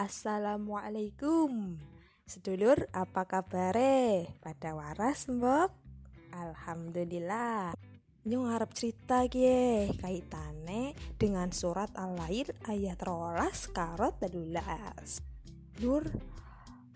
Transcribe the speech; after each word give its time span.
Assalamualaikum. 0.00 1.76
Sedulur 2.24 2.88
apa 2.88 3.28
kabar 3.28 3.76
Pada 4.40 4.72
waras 4.72 5.28
mbok. 5.28 5.68
Alhamdulillah. 6.32 7.76
Nyong 8.24 8.48
harap 8.48 8.72
cerita 8.72 9.28
gie 9.28 9.92
kaitane 10.00 10.96
dengan 11.20 11.52
surat 11.52 11.92
al-lail 12.00 12.48
ayat 12.64 12.96
rolas 13.04 13.68
karot 13.68 14.16
telulas. 14.16 15.20
Lur 15.84 16.08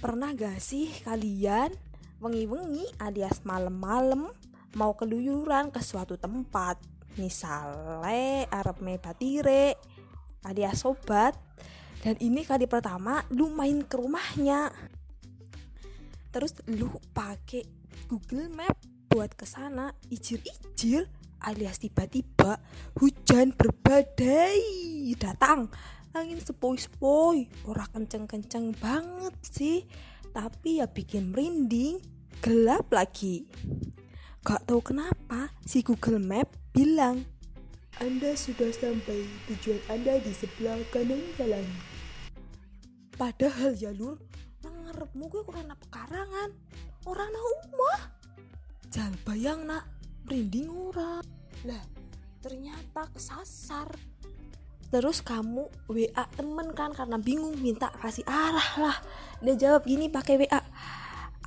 pernah 0.00 0.32
gak 0.32 0.56
sih 0.56 0.88
kalian 1.04 1.76
wengi-wengi 2.24 2.96
alias 2.96 3.44
malam-malam 3.44 4.24
mau 4.72 4.96
keluyuran 4.96 5.68
ke 5.68 5.84
suatu 5.84 6.16
tempat? 6.16 6.80
Misalnya 7.20 8.48
Arab 8.48 8.80
mebatire 8.80 9.76
alias 10.48 10.80
sobat 10.80 11.45
dan 12.06 12.14
ini 12.22 12.46
kali 12.46 12.70
pertama 12.70 13.18
lu 13.34 13.50
main 13.50 13.82
ke 13.82 13.98
rumahnya. 13.98 14.70
Terus 16.30 16.54
lu 16.70 16.86
pakai 17.10 17.66
Google 18.06 18.46
Map 18.54 18.78
buat 19.10 19.34
ke 19.34 19.42
sana 19.42 19.90
ijir-ijir 20.06 21.10
alias 21.42 21.82
tiba-tiba 21.82 22.62
hujan 23.02 23.50
berbadai 23.58 24.62
datang. 25.18 25.66
Angin 26.14 26.38
sepoi-sepoi 26.38 27.66
ora 27.66 27.90
kenceng-kenceng 27.90 28.78
banget 28.78 29.34
sih. 29.42 29.82
Tapi 30.30 30.78
ya 30.78 30.86
bikin 30.86 31.34
merinding 31.34 31.98
gelap 32.38 32.86
lagi. 32.94 33.50
Gak 34.46 34.62
tahu 34.70 34.78
kenapa 34.78 35.50
si 35.66 35.82
Google 35.82 36.22
Map 36.22 36.54
bilang 36.70 37.26
anda 37.96 38.36
sudah 38.36 38.68
sampai 38.76 39.24
tujuan 39.48 39.80
Anda 39.88 40.20
di 40.20 40.28
sebelah 40.36 40.76
kanan 40.92 41.16
jalan. 41.40 41.64
Padahal 43.16 43.72
ya 43.80 43.96
lur, 43.96 44.20
ngarepmu 44.60 45.24
gue 45.32 45.42
kurang 45.48 45.72
pekarangan. 45.72 46.52
Orang 47.08 47.28
na 47.32 47.40
rumah. 47.40 48.00
Jal 48.92 49.12
bayang 49.24 49.64
nak, 49.64 49.88
merinding 50.28 50.68
orang. 50.68 51.24
Lah, 51.64 51.80
ternyata 52.44 53.08
kesasar. 53.16 53.88
Terus 54.92 55.24
kamu 55.24 55.64
WA 55.88 56.24
temen 56.36 56.76
kan 56.76 56.92
karena 56.92 57.16
bingung 57.16 57.56
minta 57.56 57.88
kasih 58.04 58.22
arah 58.28 58.70
lah. 58.76 58.98
Dia 59.40 59.56
jawab 59.56 59.88
gini 59.88 60.12
pakai 60.12 60.36
WA. 60.36 60.60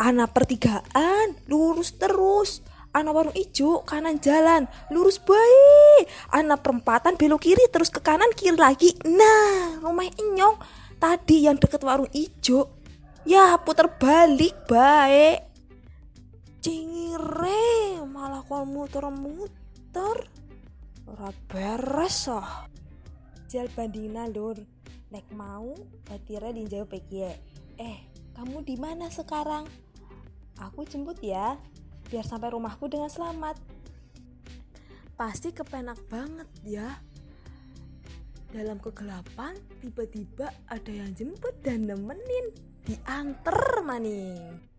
Anak 0.01 0.33
pertigaan, 0.33 1.37
lurus 1.45 1.95
terus. 2.01 2.65
Anak 2.89 3.13
warung 3.13 3.37
ijo 3.37 3.85
kanan 3.85 4.17
jalan 4.17 4.65
lurus 4.89 5.21
baik 5.21 6.09
anak 6.33 6.65
perempatan 6.65 7.21
belok 7.21 7.45
kiri 7.45 7.69
terus 7.69 7.93
ke 7.93 8.01
kanan 8.01 8.33
kiri 8.33 8.57
lagi 8.57 8.97
nah 9.05 9.77
rumah 9.77 10.09
enyong 10.09 10.57
tadi 10.99 11.47
yang 11.47 11.55
deket 11.55 11.81
warung 11.81 12.11
ijo. 12.11 12.75
Ya 13.23 13.55
puter 13.63 13.87
balik 13.95 14.67
baik. 14.67 15.47
Cingire 16.59 18.03
malah 18.03 18.43
kau 18.43 18.67
muter-muter. 18.67 20.27
Ora 21.07 21.31
beres 21.47 22.27
ah 22.29 22.67
jal 23.47 23.71
bandingna 23.71 24.27
lur. 24.27 24.59
Nek 25.09 25.25
mau 25.33 25.73
batira 26.05 26.51
dijawab 26.53 26.93
ya. 27.09 27.33
Eh 27.79 27.97
kamu 28.35 28.61
di 28.67 28.75
mana 28.75 29.07
sekarang? 29.09 29.65
Aku 30.59 30.83
jemput 30.83 31.23
ya 31.23 31.55
biar 32.11 32.27
sampai 32.27 32.51
rumahku 32.51 32.91
dengan 32.91 33.07
selamat. 33.07 33.55
Pasti 35.15 35.51
kepenak 35.51 35.99
banget 36.07 36.47
ya 36.63 36.99
dalam 38.49 38.81
kegelapan, 38.81 39.53
tiba-tiba 39.81 40.49
ada 40.65 40.91
yang 40.91 41.13
jemput 41.13 41.53
dan 41.61 41.85
nemenin, 41.85 42.45
diantar 42.85 43.85
maning. 43.85 44.69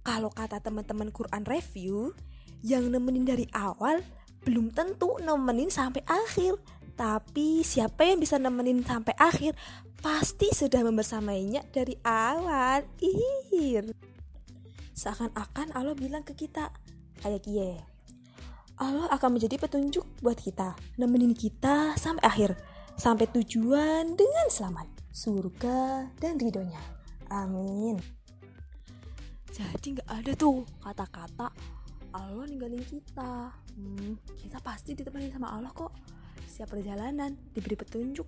Kalau 0.00 0.30
kata 0.32 0.62
teman-teman 0.62 1.12
Quran 1.12 1.44
review 1.44 2.14
yang 2.64 2.88
nemenin 2.88 3.26
dari 3.26 3.46
awal 3.52 4.00
belum 4.46 4.72
tentu 4.72 5.20
nemenin 5.20 5.68
sampai 5.68 6.00
akhir. 6.08 6.56
Tapi 6.96 7.64
siapa 7.64 8.04
yang 8.04 8.20
bisa 8.20 8.36
nemenin 8.36 8.84
sampai 8.84 9.16
akhir 9.16 9.56
pasti 10.00 10.48
sudah 10.50 10.80
membersamainya 10.84 11.68
dari 11.70 11.94
awal. 12.04 12.84
Ihir. 12.98 13.92
Seakan-akan 14.96 15.72
Allah 15.76 15.96
bilang 15.96 16.24
ke 16.24 16.32
kita 16.36 16.72
kayak 17.20 17.44
kie. 17.44 17.76
Allah 18.80 19.12
akan 19.12 19.36
menjadi 19.36 19.60
petunjuk 19.60 20.08
buat 20.24 20.40
kita, 20.40 20.72
nemenin 20.96 21.36
kita 21.36 22.00
sampai 22.00 22.24
akhir, 22.24 22.50
sampai 22.96 23.28
tujuan 23.28 24.16
dengan 24.16 24.48
selamat, 24.48 24.88
surga 25.12 26.08
dan 26.16 26.40
ridhonya. 26.40 26.80
Amin. 27.28 28.00
Jadi 29.52 30.00
nggak 30.00 30.08
ada 30.08 30.32
tuh 30.32 30.64
kata-kata 30.80 31.52
Allah 32.16 32.48
ninggalin 32.48 32.80
kita. 32.88 33.52
Hmm, 33.76 34.16
kita 34.40 34.56
pasti 34.64 34.96
ditemani 34.96 35.28
sama 35.28 35.52
Allah 35.52 35.68
kok 35.76 35.92
siap 36.48 36.72
perjalanan, 36.72 37.36
diberi 37.52 37.76
petunjuk, 37.76 38.26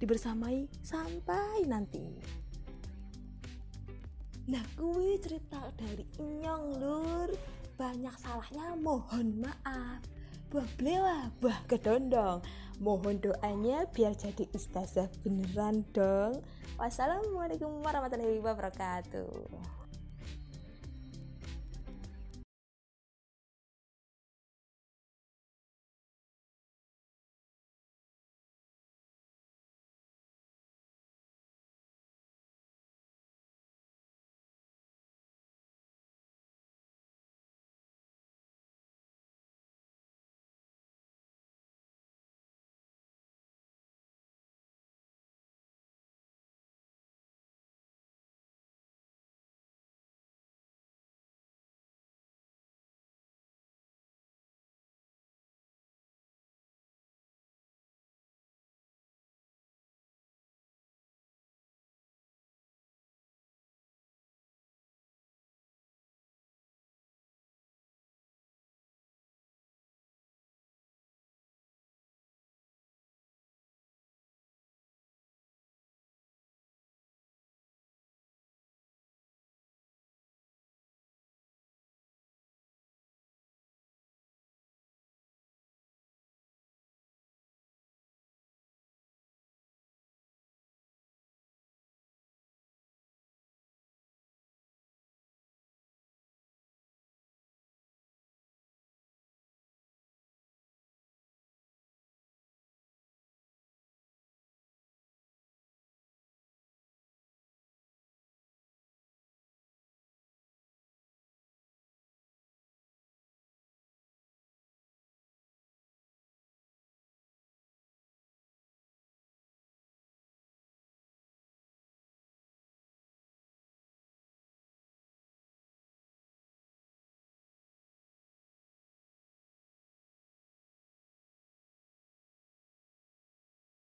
dibersamai 0.00 0.68
sampai 0.84 1.64
nanti. 1.68 2.06
Nah, 4.46 4.62
gue 4.78 5.18
cerita 5.18 5.58
dari 5.74 6.06
Inyong 6.22 6.66
lur, 6.78 7.30
banyak 7.74 8.14
salahnya 8.14 8.78
mohon 8.78 9.42
maaf. 9.42 10.00
Buah 10.46 10.70
belewa, 10.78 11.34
buah 11.42 11.60
kedondong. 11.66 12.38
Mohon 12.78 13.18
doanya 13.18 13.88
biar 13.90 14.14
jadi 14.14 14.46
ustazah 14.54 15.10
beneran 15.26 15.82
dong. 15.90 16.38
Wassalamualaikum 16.78 17.82
warahmatullahi 17.82 18.38
wabarakatuh. 18.38 19.85